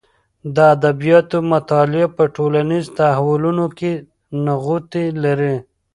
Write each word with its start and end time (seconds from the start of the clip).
د 0.55 0.57
ادبیاتو 0.75 1.37
مطالعه 1.53 2.07
په 2.17 2.23
ټولنیز 2.35 2.85
تحولونو 2.97 3.65
کې 3.77 3.91
نغوتې 4.45 5.05
لري. 5.23 5.55